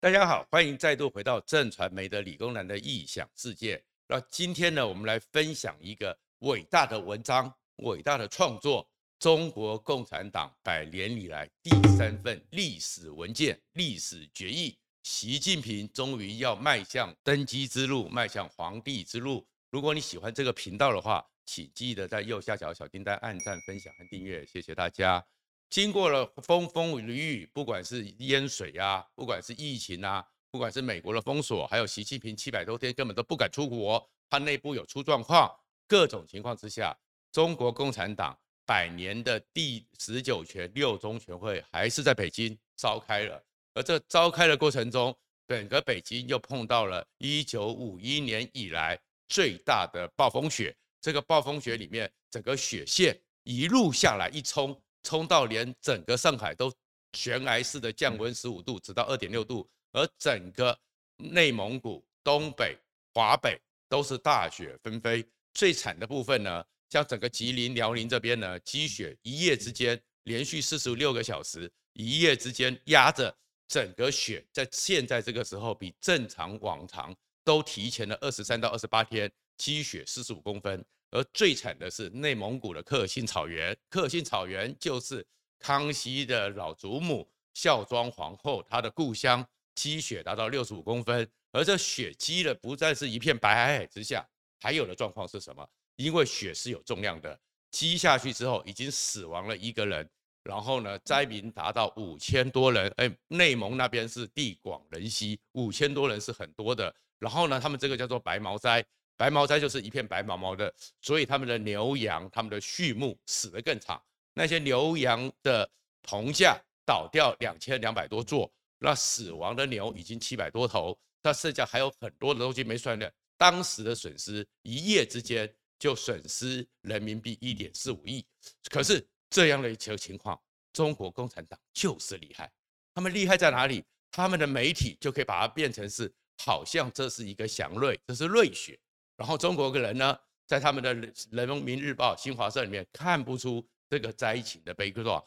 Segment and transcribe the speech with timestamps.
[0.00, 3.82] 大家好，欢迎再度回到正传媒的理工男的异想世界。
[4.06, 8.88] 那今天呢，我们来分享一个伟大的文章、伟大的创作——
[9.18, 14.78] 中国共产党百年以来第三份历史文件、历史决议。
[15.02, 19.44] 习近平终于要迈向登基之路，迈向皇帝之路。
[19.70, 25.26] 如果你喜欢这个频道的话，请记得在右下角小叮当按赞、分享和订阅，谢谢大家。
[25.70, 35.50] 经过了风风雨雨，不管是淹水啊，不管是疫情啊，不管是美国的封锁，还有习近平七百多天根本都不敢出国，他内部有出状况，
[35.86, 36.96] 各种情况之下，
[37.30, 43.42] 中国共产党百年的第十九全六中全会还是在北京召开了。
[43.74, 45.14] 而这召开的过程中，
[45.46, 48.98] 整个北京又碰到了一九五一年以来
[49.28, 50.74] 最大的暴风雪。
[51.00, 54.78] 这个暴风雪里面，整个雪线一路下来一冲。
[55.02, 56.72] 冲到连整个上海都
[57.12, 60.78] 悬崖式的降温十五度，直到二点六度，而整个
[61.16, 62.76] 内蒙古、东北、
[63.14, 65.24] 华北都是大雪纷飞。
[65.54, 73.34] 最惨的部分呢，像整个吉林、辽宁这边呢，积雪一夜之间连续四十六个小时，一夜之间压着
[73.66, 80.84] 整个雪，在现在这个时候比正常往常都提前了二十三到二十八天，积雪四十五公分。
[81.10, 85.26] 而最惨的是内蒙古的克沁草原，克沁草原就是
[85.58, 94.26] 康熙的老祖母孝庄皇后她的故乡，积雪达到六十五公分，而这雪积了不再是一片白海海之下，
[94.60, 95.66] 还有的状况是什么？
[95.96, 97.38] 因为雪是有重量的，
[97.70, 100.08] 积下去之后已经死亡了一个人，
[100.44, 108.84] 然后呢，灾民达到五千多人，哎，内蒙那边是地广人稀，五千多人是很多的，然后呢，他们这个叫做白毛灾。
[109.18, 114.00] 白毛灾就是一片白毛毛的，所以他们的牛羊、他们的畜牧死得更惨。
[114.32, 115.68] 那些牛羊的
[116.02, 123.12] 棚架倒掉两千两百多座，那死亡的牛已经七百多头，那剩下还有很多的东西没算的。
[123.36, 128.24] 当时的损失一夜之间就损失人民币一点四五亿。
[128.70, 130.40] 可是这样的一个情况，
[130.72, 132.48] 中国共产党就是厉害。
[132.94, 133.84] 他们厉害在哪里？
[134.12, 138.78] 他们的媒体就可以把它变成是好像这是一个祥瑞，这是瑞雪。
[139.18, 140.94] 然后中国的人呢，在他们的
[141.32, 145.22] 《人民日报》、新华社里面看不出这个灾情的悲壮，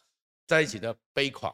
[0.47, 1.53] 灾情的悲狂，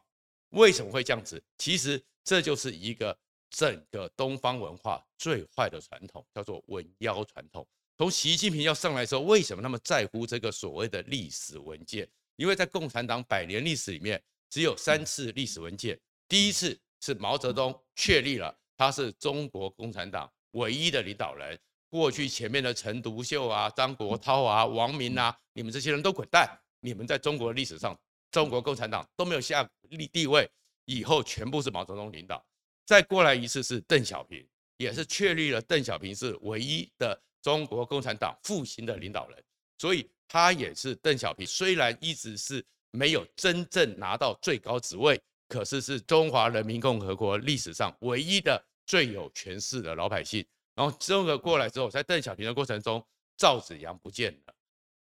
[0.50, 1.44] 为什么会这样子？
[1.58, 3.18] 其实这就是一个
[3.50, 7.68] 整个东方文化最坏的传统，叫做文妖传统。
[7.98, 12.08] 从习近平要上来的时候，为什么那么在乎这个所谓的历史文件？
[12.36, 16.00] 因为在共产党百年历史里面，只有三次历史文件。
[16.28, 21.60] 第一次是毛泽东确立了他是中国共产党唯一的领导人。
[21.90, 26.48] 过去前面的陈独秀啊、张国焘啊、王明啊，你们这些人都滚蛋！
[26.82, 27.98] 你们在中国历史上，
[28.30, 30.50] 中国共产党都没有下立地位，
[30.86, 32.46] 以后全部是毛泽东领导。
[32.86, 34.46] 再过来一次是邓小平，
[34.78, 39.44] 也是确立了邓小平是唯一的中国共产党复兴的领导人，
[39.78, 41.46] 所以他也是邓小平。
[41.46, 50.46] 虽然一直是没有真正拿到最高职位，可是是中华人民共和国历史上唯一的最有权势的老百姓。
[50.78, 53.04] 然后这个过来之后，在邓小平的过程中，
[53.36, 54.54] 赵紫阳不见了，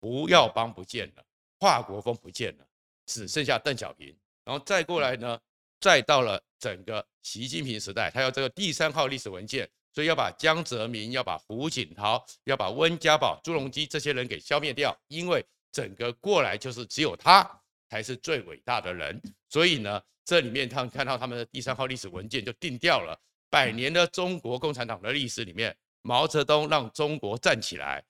[0.02, 1.24] 胡耀邦不见了，
[1.60, 2.66] 华国锋不见了，
[3.06, 4.18] 只剩下邓小平。
[4.44, 5.40] 然后再过来呢，
[5.80, 17.48] 再到了整个习近平时代，他要这个第三号历史文件，所以要把江泽民、要把胡锦涛、要把温家宝、朱镕基这些人给消灭掉，因为整个过来就是只有他
[17.92, 19.22] 才是最伟大的人。
[19.48, 23.16] 所以呢，这里面他看到他们的第三号历史文件就定掉了。
[23.50, 28.04] 百年的中国共产党的历史里面，毛泽东让中国站起来，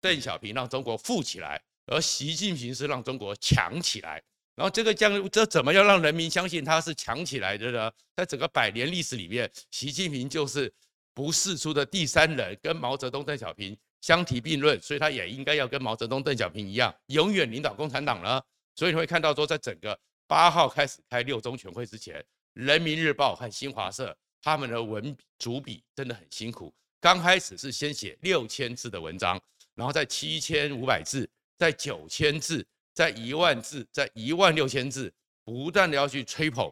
[0.00, 4.22] 邓小平让中国富起来，而习近平是让中国强起来。
[4.56, 7.90] 然后这个将这怎么要让人民相信他是强起来的呢？
[8.14, 10.72] 在整个百年历史里面，习近平就是
[11.12, 18.44] 不世出的第三人，跟毛泽东、邓小平相提并论，所以他也应该要跟毛泽东、邓小平一样，永远领导共产党了。
[18.76, 22.20] 所以你会看到说，在整个八号开始开六中全会之前，
[22.52, 24.16] 《人民日报》和新华社。
[24.44, 26.70] 他们的文主笔真的很辛苦，
[27.00, 29.40] 刚开始是先写六千字的文章，
[29.74, 31.26] 然后在七千五百字，
[31.56, 32.62] 在九千字，
[32.92, 35.10] 在一万字，在一万六千字，
[35.46, 36.70] 不断的要去吹捧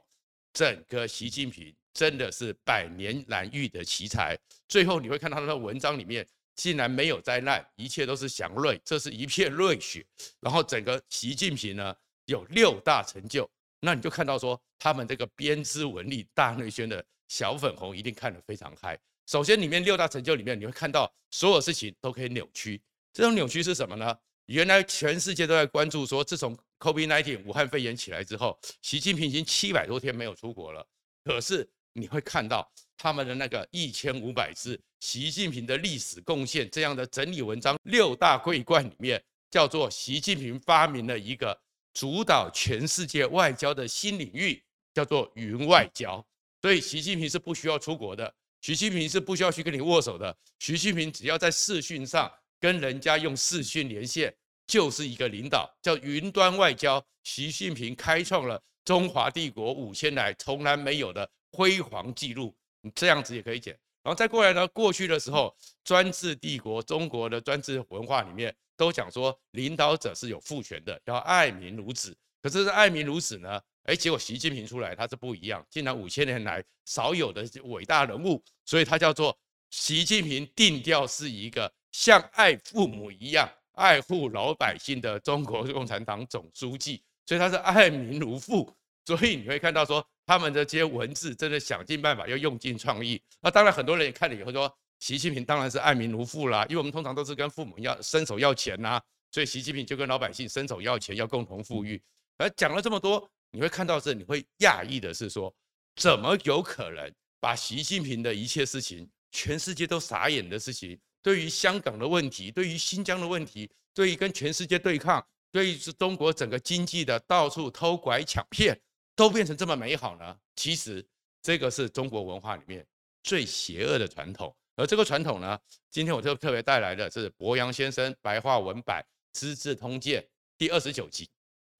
[0.53, 4.39] 整个习近平，真的是百年难遇的奇才。
[4.69, 10.05] 最后你会看到他的文章里面竟然没有灾难，一切都是祥瑞，这是一片瑞雪。
[10.41, 11.97] 然后整个习近平呢
[12.27, 17.03] 有六大成就，那你就看到说他们这个编织文艺大内宣的。
[17.32, 18.99] 小粉红一定看得非常嗨。
[19.25, 22.79] 首先，里面六大成就里面，你会看到所有事情都可以扭曲。
[23.11, 24.14] 这种扭曲是什么呢？
[24.44, 30.87] 原来全世界都在关注说，自从 COVID-19 武汉肺炎起来之后，习近平已经七百多天没有出国了。
[31.25, 41.58] 可是你会看到他们的那个一千五百字习近平的历史贡献这样的整理文章，六大桂冠里面叫做习近平发明了一个
[41.94, 44.62] 主导全世界外交的新领域，
[44.93, 46.23] 叫做云外交。
[46.62, 54.32] 所以习近平是不需要出国的，习近平是不需要去跟你握手的，习近平只要在视讯上跟人家用视讯连线，
[54.69, 57.05] 就是一个领导，叫云端外交。
[57.25, 63.75] 习近平开创了中华帝国五千来从来没有的辉煌记录，你这样子也可以讲。
[64.05, 72.17] 然后再过来呢，过去的时候，专制帝国中国的专制文化里面都讲说，领导者是有父权的，要爱民如子。
[72.41, 73.61] 可是爱民如子呢？
[73.84, 79.37] 哎，结果习近平出来，他是不一样，竟然五千年来少有的伟大人物，所以他叫做
[79.70, 87.02] 习近平定调是一个像爱父母一样爱护老百姓的中国共产党总书记。
[87.25, 88.69] 所以他是爱民如父，
[89.05, 93.23] 所以你会看到说他们的这些文字真的想尽办法要用尽创意。
[93.40, 99.00] 那当然很多人也看了以后说，习近平当然是爱民如父啦，因为我们通常都是跟父母要伸手要钱呐，
[99.31, 102.02] 所以习近平就跟老百姓伸手要钱，要共同富裕。
[102.38, 105.55] 而讲了这么多，你会看到这你会讶异的是说，
[105.97, 115.25] 怎么有可能把习近平的一切事情，全世界都傻眼的事情，对于香港的问题，对于新疆的问题，对于跟全世界对抗。
[115.51, 118.75] 对于是中国整个经济的到处偷拐抢骗，
[119.15, 120.35] 都变成这么美好呢？
[120.57, 121.07] 其实
[121.43, 122.87] 这个是中国文化里面
[123.23, 124.57] 最邪恶的传统。
[124.77, 125.59] 而这个传统呢，
[125.91, 129.03] 今天我就特别带来的是博洋先生白话文版
[129.39, 130.23] 《资治通鉴》
[130.57, 131.29] 第二十九集，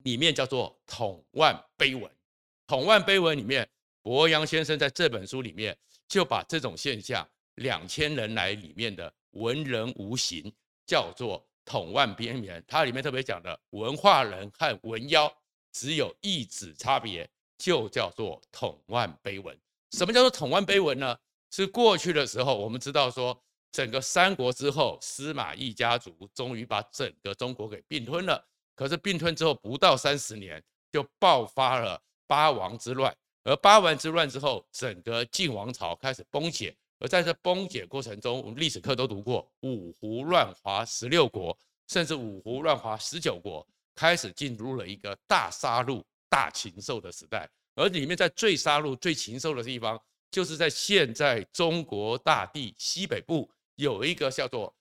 [0.03, 2.03] 里面叫做《统万碑文》。
[2.67, 3.67] 《统万碑文》里面，
[4.01, 5.77] 柏杨先生在这本书里面
[6.07, 10.53] 就把这种现象，两千人来里面的文人无形
[10.85, 11.45] 叫做。
[11.65, 15.33] 统万边缘，它里面特别讲的文化人和文妖
[15.71, 17.25] 只有一纸差别，
[17.57, 19.57] 就叫做统万碑文。
[19.91, 21.17] 什么叫做统万碑文呢？
[21.51, 23.41] 是过去的时候，我们知道说，
[23.71, 28.45] 整个三国之后，司马懿家族终于把整个中国给并吞了。
[28.75, 33.15] 可是并吞之后不到三十年，就爆发了八王之乱。
[33.43, 36.75] 而八王之乱之后，整个晋王朝开始崩解。
[36.99, 41.57] 而在这崩解过程中，我们历史课都读过五胡乱华十六国，
[41.89, 47.49] 甚至五胡乱华十九国，开始进入了一个大杀戮、大禽兽的时代。
[47.75, 54.73] 而里面在最杀戮、最禽兽的地方，就是在现在中国大地西北部有一个叫做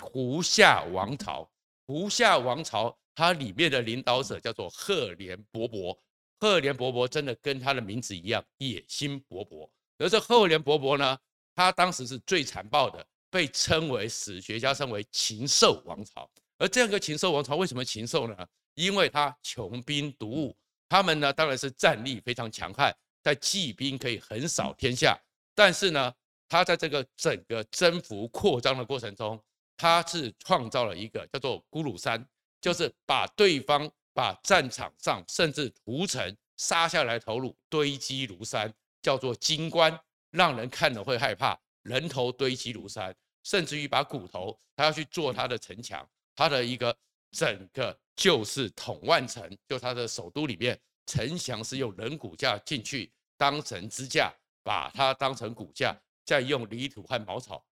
[0.00, 1.50] 胡夏王朝。
[1.86, 5.96] 胡夏王朝它里面的领导者叫做赫连勃勃。
[6.40, 9.68] 赫连勃勃真的跟他的名字一样，野心勃勃。
[9.98, 11.16] 而这赫连勃勃呢？
[11.54, 16.28] 他当时是最残暴的，被称为史学家称为禽兽王朝。
[16.58, 18.36] 而这样一个禽兽王朝为什么禽兽呢？
[18.74, 20.56] 因为他穷兵黩武，
[20.88, 22.92] 他们呢当然是战力非常强悍，
[23.22, 25.16] 在骑兵可以横扫天下。
[25.54, 26.12] 但是呢，
[26.48, 29.40] 他在这个整个征服扩张的过程中，
[29.76, 32.26] 他是创造了一个叫做咕鲁山，
[32.60, 38.72] 就是把对方把战场上甚至屠城杀下来头颅堆积如山，
[39.02, 39.98] 叫做金棺。
[40.30, 46.04] 让人看了会害怕，人头堆积如山，甚至于把骨头，他要去做他的城墙，
[46.34, 46.92] 他的一个
[47.30, 50.76] 整个就是统万城，就他的首都里面，
[51.06, 54.34] 城墙是用人骨架进去当成支架，
[54.64, 57.64] 把它当成骨架，再用泥土和茅草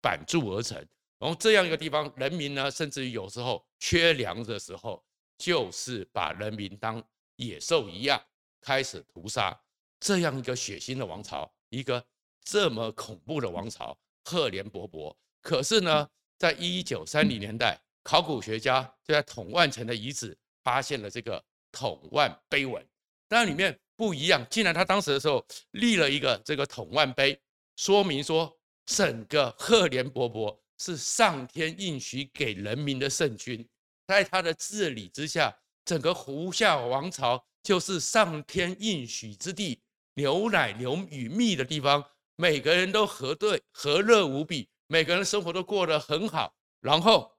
[0.00, 0.82] 板筑而成。
[1.20, 5.04] 然后这样一个地方，人民呢，甚至于有时候缺粮的时候，
[5.36, 7.00] 就是把人民当
[7.36, 8.20] 野兽一样
[8.60, 9.56] 开始屠杀，
[10.00, 11.48] 这样一个血腥的王朝。
[11.68, 12.04] 一个
[12.42, 15.14] 这么恐怖的王朝，赫连勃勃。
[15.40, 22.84] 可是呢，在一九三零年代，考古学家就在统万城的遗址发现了这个统万碑文。
[23.28, 27.38] 但里面不一样，竟然他当时的时候立了一个这个统万碑，
[27.76, 33.68] 说明说整个赫连勃勃是上天应许给人民的圣君，
[34.06, 39.82] 在他的治理之下，整个胡夏王朝就是上天应许之地。
[40.14, 42.02] 牛奶牛与蜜的地方，
[42.36, 46.54] 每个人都和对和乐无比，每个人生活都过得很好。
[46.80, 47.30] 然后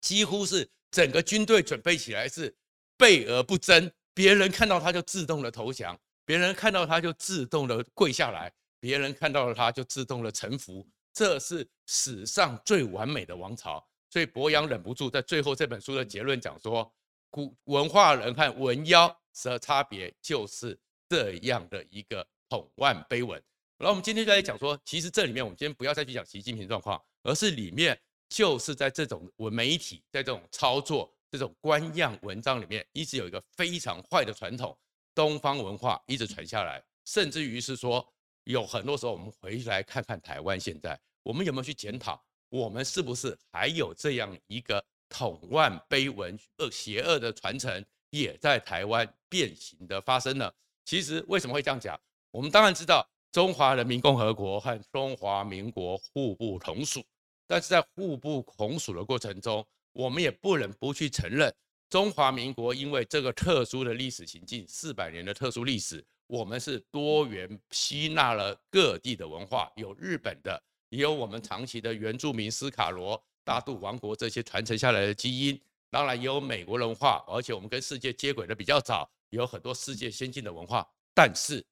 [0.00, 2.56] 几乎是整个军队准备起来是
[2.96, 10.88] 备而不争，别人看到他就自动的投降，别人看到他就自动的跪下来，别人看到了他就自动的臣服。
[11.18, 13.84] 这是史上最完美的王朝。
[14.10, 16.90] 所以柏杨忍不住在最后这本书的结论讲说，
[17.30, 20.78] 古文化人和文妖的差别就是。
[21.10, 23.42] 这样的一个统万碑文，
[23.78, 27.98] 然后我们今天就来讲说，其实这里面我们今天不要再去讲习近平状况，而是里面
[28.28, 34.78] 就是在这种文媒体，在这种操作、这种官样文章里面，一直有一个非常坏的传统，
[35.14, 38.06] 东方文化一直传下来，甚至于是说
[38.44, 50.52] 有很多时候我们回来看看台湾现在，我们有没有去检讨，我们是不是还有这样一个统万碑文恶邪恶的传承，也在台湾变形的发生呢？
[50.84, 51.98] 其实为什么会这样讲？
[52.30, 57.04] 我们当然知道中华人民共和国和中华民国互不统属，
[57.46, 61.54] 但是在互不统属的过程中，我们也不能不去承认。
[61.90, 80.86] 中华民国因为这个特殊的历史情境，四百年的特殊历史，我们是多元吸纳了各地的文化，有日本的，也有我们长期的原住民斯卡罗、大肚王国这些传承下来的基因，当然也有美国文化，而且我们跟世界接轨的比较早，有很多世界先进的文化。
[81.14, 81.64] 但是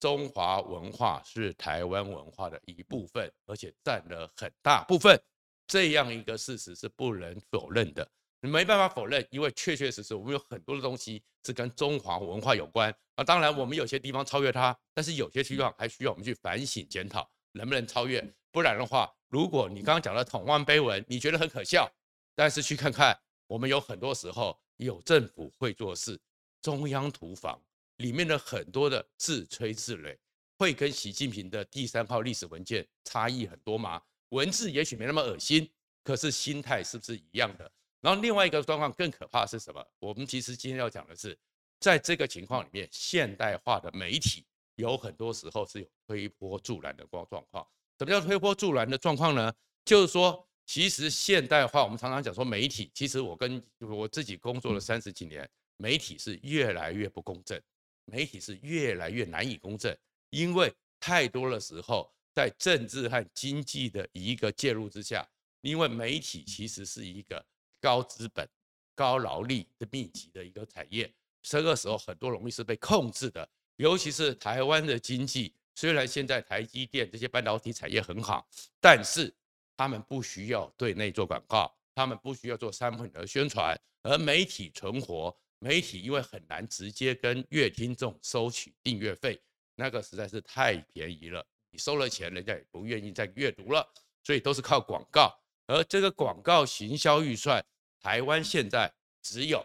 [0.00, 5.20] 中华文化是台湾文化的一部分，而且占了很大部分，
[5.66, 8.08] 这样一个事实是不能否认的。
[8.40, 13.24] 你没办法否认，因为确确实实我们有很多的东西是跟中华文化有关啊。
[13.24, 18.20] 当然，我们有些地方超越它，但是有些地方还需要我们去反省检讨，能不能超越？
[18.56, 21.86] 不然的话，如果你刚刚讲的统万碑文，你觉得很可笑，
[22.34, 23.14] 但是去看看，
[23.46, 26.18] 我们有很多时候有政府会做事，
[26.62, 27.60] 中央图房
[27.98, 30.16] 里面的很多的自吹自擂，
[30.56, 34.00] 会跟习近平的第三号历史文件差异很多吗？
[34.30, 35.70] 文字也许没那么恶心，
[36.02, 37.70] 可是心态是不是一样的？
[38.00, 39.86] 然后另外一个状况更可怕是什么？
[39.98, 41.38] 我们其实今天要讲的是，
[41.78, 44.46] 在这个情况里面，现代化的媒体
[44.76, 47.68] 有很多时候是有推波助澜的光状况。
[47.98, 49.52] 什么叫推波助澜的状况呢？
[49.84, 57.60] 就是说，其实现代化，我们常常讲说媒体，其实我跟我自己工作了三十几年，媒体是越来越不公正，
[58.04, 59.96] 媒体是越来越难以公正，
[60.30, 65.26] 因为太多的时候在政治和经济的一个介入之下，
[65.60, 67.44] 因为媒体其实是一个。
[67.78, 68.48] 高资本、
[68.96, 71.12] 高劳力的密集的一个产业，
[71.42, 73.48] 这个时候很多容易是被控制的。
[73.76, 78.48] 尤其是台湾的经济，虽然现在台积电这些半导体产业很好，
[78.80, 79.32] 但是
[79.76, 89.38] 他们不需要对内做广告，他们不需要做商品的宣传，而媒体存活，媒体因为很难直接跟阅听众收取订阅费，
[89.74, 91.46] 那个实在是太便宜了。
[91.70, 93.86] 你收了钱，人家也不愿意再阅读了，
[94.22, 95.30] 所以都是靠广告，
[95.66, 97.62] 而这个广告行销预算。
[98.00, 98.90] 台湾现在
[99.20, 99.62] 只有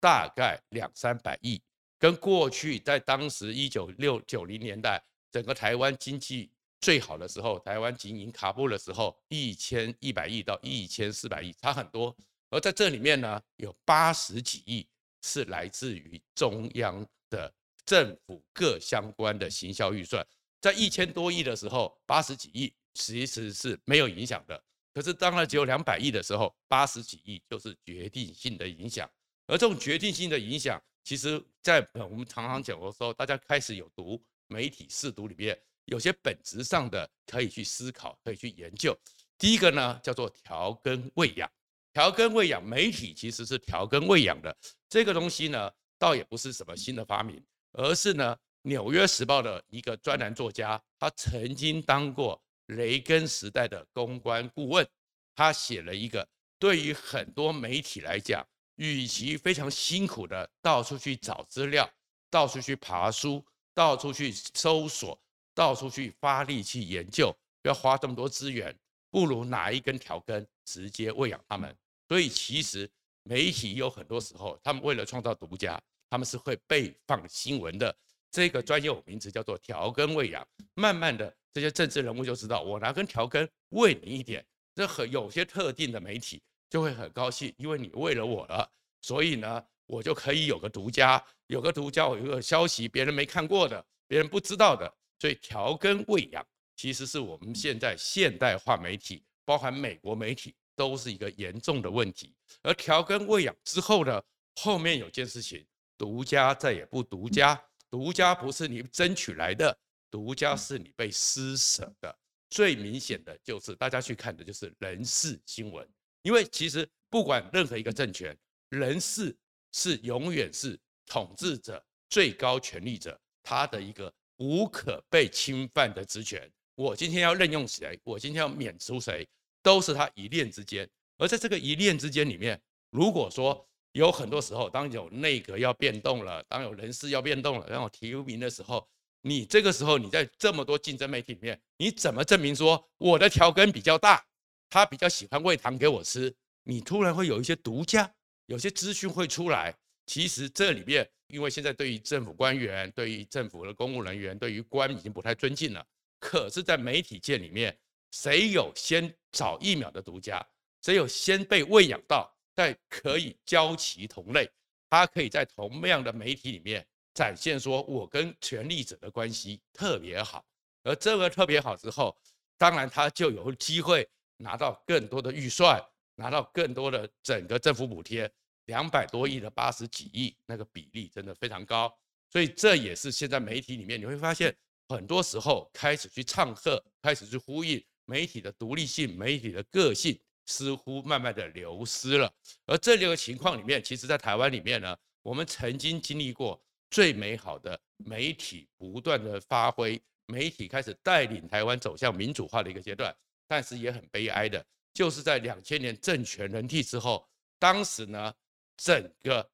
[0.00, 1.62] 大概两三百亿，
[1.98, 5.00] 跟过去在当时一九六九零年代
[5.32, 12.14] 整个台湾经济最好的时候，台湾经营卡布的时候，一千一百亿到一千四百亿差很多。
[12.50, 14.86] 而在这里面呢，有八十几亿
[15.22, 17.52] 是来自于中央的
[17.86, 20.24] 政府各相关的行销预算，
[20.60, 24.62] 在一千多亿的时候，八十几亿其实是没有影响的。
[24.92, 29.10] 可是，当然只有两百亿的时候，八十几亿就是决定性的影响。
[29.46, 38.94] 而这种决定性的影响，其实，在我们常常讲的时候，大家开始有读媒体试读里面，有些本质上的可以去思考，可以去研究。
[39.38, 41.50] 第一个呢，叫做调羹喂养。
[41.92, 44.54] 调羹喂养，媒体其实是调羹喂养的
[44.88, 47.42] 这个东西呢，倒也不是什么新的发明，
[47.72, 52.38] 而是呢，《纽约时报》的一个专栏作家，他曾经当过。
[52.66, 54.86] 雷根时代的公关顾问，
[55.34, 56.26] 他写了一个
[56.58, 61.90] 对于很多媒体来讲，与其非常辛苦的到处去找资料，
[62.30, 63.44] 到处去爬书，
[63.74, 65.18] 到处去搜索，
[65.54, 68.74] 到处去发力去研究，要花这么多资源，
[69.10, 71.74] 不如拿一根调羹直接喂养他们。
[72.08, 72.90] 所以其实
[73.22, 77.94] 媒体有很多时候，他们为了创造独家，他们是会被放新闻的。
[78.30, 81.34] 这个专业名词叫做调羹喂养，慢慢的。
[81.52, 88.70] 这些政治人物就知道，我拿根调羹喂你一点，这很有些特定的媒体就会很高兴，因为你喂了我了，
[89.02, 96.46] 所以呢，我就可以有个独家，有个独家，我有个消息别人没看过的，别人不知道的，所以调羹喂养
[96.76, 102.34] 其实是我们现在现代化媒体，包含美国媒体都是一个严重的问题。
[102.62, 104.22] 而调羹喂养之后呢，
[104.56, 105.66] 后面有件事情，
[105.98, 107.60] 独家再也不独家，
[107.90, 109.76] 独家不是你争取来的。
[110.10, 112.14] 独家是你被施舍的，
[112.50, 115.88] 最明显的就是大家去看的就是人事新闻，
[116.20, 118.36] 因为其实不管任何一个政权，
[118.68, 119.34] 人事
[119.72, 126.50] 是永远是统治者最高权力者他的一个无可被侵犯的职权。
[126.74, 129.26] 我今天要任用谁，我今天要免除谁，
[129.62, 130.88] 都是他一念之间。
[131.18, 132.60] 而在这个一念之间里面，
[132.90, 138.88] 如果说有很多时候，当有内阁要变动了，当有人事要变动了，然后提名的时候。
[139.24, 144.26] 你这个时候，你在这么多竞争媒体里面，你怎么证明说我的调羹比较大，
[144.68, 146.34] 他比较喜欢喂糖给我吃？
[146.64, 148.12] 你突然会有一些独家，
[148.46, 149.74] 有些资讯会出来。
[150.04, 155.86] 其实这里面，因为现在对于政府官员、对于政府的公务人员、对于官已经不太尊敬了，
[156.18, 157.78] 可是，在媒体界里面，
[158.10, 160.44] 谁有先找疫苗的独家？
[160.82, 164.50] 谁有先被喂养到，再可以交齐同类？
[164.90, 166.84] 他可以在同样的媒体里面
[167.14, 170.44] 展现说，我跟权力者的关系特别好。
[170.82, 172.14] 而这个特别好之后，
[172.58, 174.06] 当然他就有机会
[174.36, 175.80] 拿到更多的预算，
[176.22, 178.30] 拿到更多的整个政府补贴，
[178.66, 181.92] 两百多亿的八十几亿，那个比例真的非常高。
[182.30, 184.54] 所以这也是现在媒体里面你会发现，
[184.88, 192.32] 很多时候开始去唱和，开始去呼应媒体的独立性、媒体的个性，似乎慢慢的流失了。
[192.66, 200.00] 而这六个情况里面，其实在台湾里面呢，我们曾经经历过最美好的媒体不断的发挥。
[200.26, 203.14] 媒体开始带领台湾走向民主化的一个阶段，
[203.48, 207.26] 但是也很悲哀的，就是在两千年政权轮替之后，
[207.58, 208.32] 当时呢，
[208.76, 209.48] 整个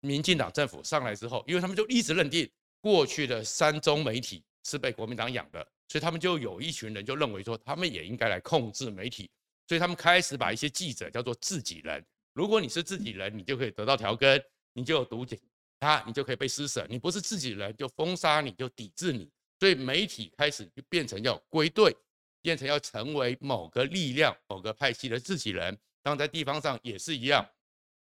[0.00, 9.30] 民进党政府上来之后，因为他们就一直认定过去的三中媒体是被国民党养的，所以他们就有一群人就认为说，他们也应该来控制媒体，
[9.66, 12.04] 所以他们开始把一些记者叫做自己人。
[12.32, 14.40] 如果你是自己人，你就可以得到调根，
[14.72, 15.38] 你就有毒检
[15.80, 19.28] 他，你就可以被施舍；你不是自己人，就封杀你，就抵制你。
[19.58, 21.96] 所以媒体开始就变成要归队，
[22.40, 25.78] 变成要成为某个力量、某个派系的自己人。
[26.02, 27.46] 当在地方上也是一样。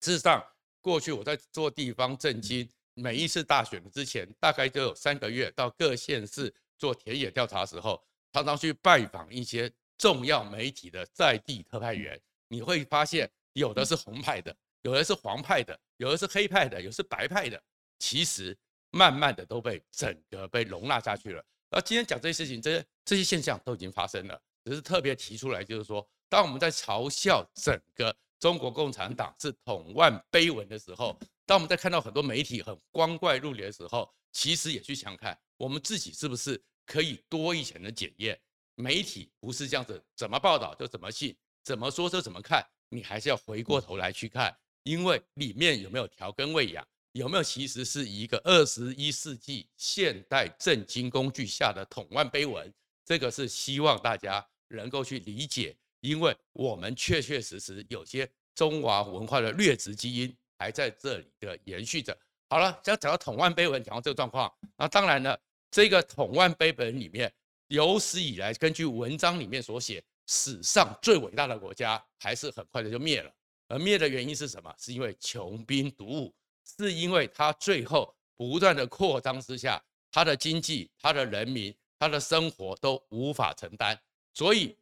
[0.00, 0.44] 事实上，
[0.80, 8.02] 过去我在做地方政经，每一次大选之前，大概都有三个月到各县市做田野调查的时候，
[8.32, 12.20] 常常去拜访一些重要媒体的在地特派员。
[12.48, 17.62] 你会发现，有的是红派的，有的是黄派的，有的是黑派的，有的是白派的。
[17.98, 18.56] 其实。
[18.94, 21.42] 慢慢的都被整个被容纳下去了。
[21.72, 38.38] 而今天讲这些事情，这些这些现象都已经发生了，只是特别提出来，就是说，当我们在嘲笑整个中国共产党是统万碑文的时候，当我们在看到很多媒体很光怪陆离的时候，其实也去想看我们自己是不是可以多一点的检验。
[38.74, 46.86] 媒体不是这样子，怎么报道就怎么信，怎么说就怎么看，你还是要回过头来去看，因为里面有没有调根喂养。
[47.12, 52.72] 有没有其实是一个二十一世纪现代政经工具下的统万碑文？
[53.04, 62.16] 这个是希望大家能够去理解，因为我们确确实实有些中华文化的劣质基因还在这里的延续着。
[62.48, 65.38] 好了，讲讲到统万碑文，讲到这个状况，那当然了，
[65.70, 67.30] 这个统万碑文里面
[67.66, 73.30] 有史以来根据文章里面所写，史上最伟大的国家还是很快的就灭了，
[73.68, 74.74] 而灭的原因是什么？
[74.78, 76.34] 是因为穷兵黩武。
[76.64, 83.98] 是因为他最后不断的扩张之下，他的经济、他的人民、他的生活都无法承担，
[84.34, 84.76] 所以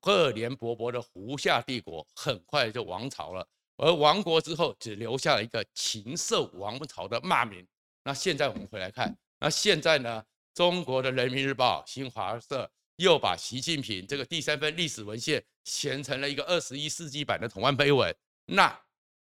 [0.00, 3.46] 可怜勃勃的胡夏帝国很快就亡朝了。
[3.76, 7.66] 而亡国之后，只留下了一个禽兽王朝的骂名。
[8.02, 10.24] 那现在我们回来看，那现在呢？
[10.54, 18.12] 中国的人民日报、新华社又把习近平这个第三份历史文献写成了一个二十一世纪版的统万碑文。
[18.46, 18.76] 那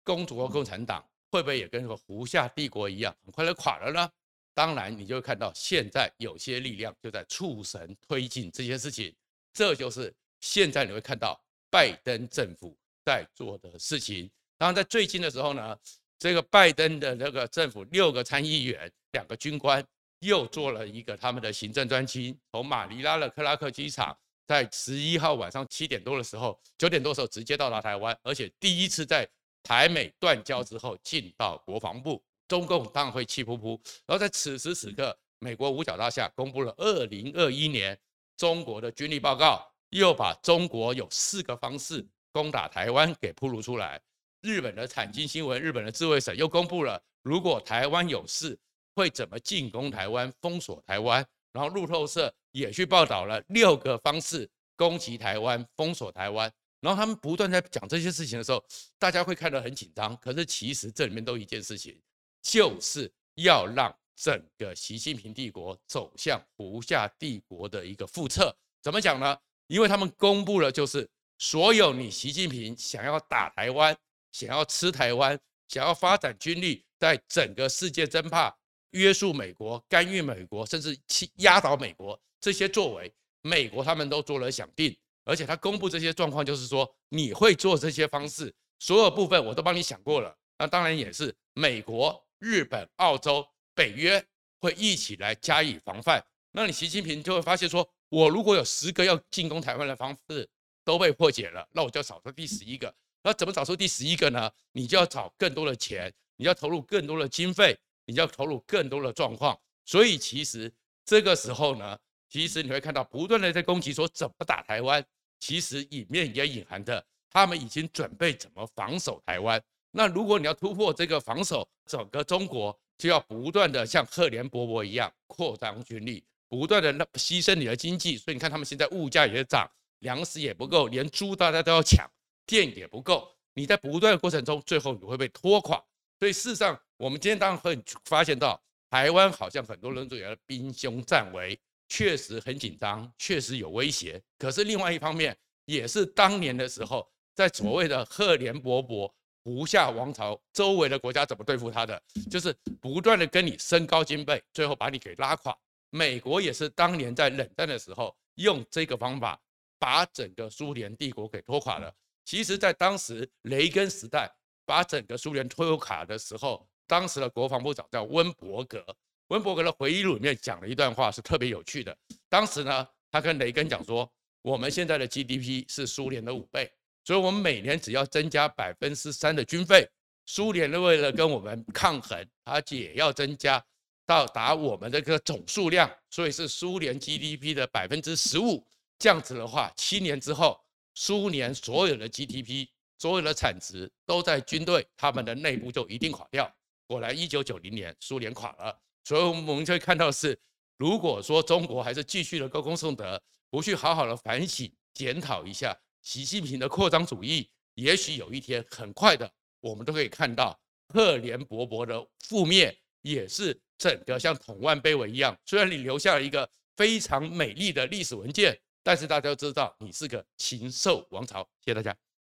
[0.03, 1.07] 中国共产党。
[1.31, 4.09] 会不会也跟这个胡夏帝国一样，很快就垮了呢？
[4.55, 9.15] 当然，你就会看到现在有些力量就在促成推进这些事情，
[9.53, 11.39] 这就是现在你会看到
[11.69, 14.29] 拜登政府在做的事情。
[14.57, 15.77] 当然，在最近的时候呢，
[16.17, 19.85] 这个拜登的那个政府六个参议员、两个军官
[20.19, 29.29] 又做了一个他们的行政专机，从马尼拉的克拉克机场，在十一号晚上七点多的时候，九点多的时候直接到达台湾，而且第一次在。
[29.63, 33.79] 台美断交之后，进到国防部，中共当然会气噗噗。
[34.05, 37.97] 然后在此时此刻，美国五角大厦公布了二零二一年
[38.37, 44.01] 中国的军力报告，又把中国有四个方式攻打台湾给铺露出来。
[44.41, 48.57] 日本的产经新闻、日本的自卫省又公布了，如果台湾有事，
[48.95, 51.25] 会怎么进攻台湾、封锁台湾。
[51.51, 56.49] 然后路透社也去报道了六个方式攻击台湾、封锁台湾。
[56.81, 58.63] 然后他们不断在讲这些事情的时候，
[58.97, 60.15] 大家会看得很紧张。
[60.17, 61.99] 可是其实这里面都一件事情，
[62.41, 68.55] 就是要让整个习近平帝国走向胡夏帝国的一个复测。
[68.81, 69.37] 怎么讲呢？
[69.67, 73.95] 因为他们公布了，就是所有你习近平想要打台湾、
[74.31, 78.55] 想要吃台湾、想要发展军力，在整个世界争霸、
[78.91, 80.97] 约束美国、干预美国，甚至
[81.35, 84.97] 压倒美国这些作为，美国他们都做了响应。
[85.29, 90.35] 而且他公布这些状况，就是说你会做这些方式，所有部分我都帮你想过了。
[90.57, 94.25] 那当然也是美国、日本、澳洲、北约
[94.59, 96.19] 会一起来加以防范。
[96.51, 100.49] 那你习近平就会发现说，我如果有十个要进攻台湾的方式
[100.83, 102.91] 都被破解了，那我就要找出第十一个。
[103.21, 104.49] 那怎么找出第十一个呢？
[104.71, 109.55] 你就要找更多的钱，你要投入更多的经费，你要投入更多的状况。
[109.85, 110.71] 所以其实
[111.05, 111.97] 这个时候呢，
[112.29, 115.05] 其实你会看到不断的在攻击说怎么打台湾，
[115.39, 119.61] 其实里面也隐含着他们已经准备怎么防守台湾。
[119.91, 128.17] 那如果你要突破这个防守，整个中国就要不断的像赫连勃勃一样扩张军力，不断的牺牲你的经济。
[128.17, 129.67] 所以你看他们现在物价也涨，
[129.99, 132.07] 粮食也不够，连猪大家都要抢，
[132.45, 133.27] 电也不够。
[133.55, 135.83] 你在不断的过程中，最后你会被拖垮。
[136.19, 144.21] 所以事实上，我们今天当然会发现到，台湾好像很多人都觉得兵凶战危，确实很紧张，确实有威胁。
[144.37, 149.11] 可是另外一方面，也是当年的时候，在所谓的赫连勃勃。
[149.41, 151.99] 胡夏王朝周围的国家怎么对付他的？
[152.29, 155.57] 就是不断的跟你升高军备，最后把你给拉垮。
[155.89, 159.41] 美国也是当年在冷战的时候用这个方法
[159.79, 161.91] 把整个苏联帝国给拖垮了。
[162.25, 164.29] 其实，在当时雷根时代
[164.65, 168.85] 把整个苏联拖垮的时候，当时的国防部长叫温伯格。
[169.29, 171.95] 温伯格的回忆录里面讲了一段话是特别有趣的。
[172.27, 174.11] 当时呢，他跟雷根讲说
[174.41, 176.71] ：“我们现在的 GDP 是苏联的五倍。”
[177.05, 179.87] 所以，我们每年只要增加百分之三的军费，
[180.25, 183.63] 苏联为了跟我们抗衡，它也要增加
[184.05, 188.63] 到达我们这个总数量，所以是苏联 GDP 的百分之十五。
[188.97, 190.59] 这样子的话，七年之后，
[190.95, 196.51] 苏联所有的 GDP、所有的产值都在军队，他们的内部就一定垮掉。
[196.87, 198.79] 果然，一九九零年苏联垮了。
[199.03, 200.39] 所以，我们就会看到是，
[200.77, 205.77] 如果说中国还是继续的歌功颂德，不去好好的反省检讨一下。
[206.01, 210.57] 习近平的扩张主义，也许有一天很快的，我们都可以看到
[210.87, 215.37] 赫连勃勃的覆灭，也是整个像统万碑文一样。
[215.45, 221.43] 虽然你留下了一个非常美丽的历史文件，但是大家都知道你是个禽兽王朝。
[221.65, 222.08] 谢谢大家。